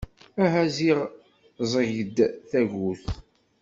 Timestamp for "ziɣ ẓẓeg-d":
0.77-2.17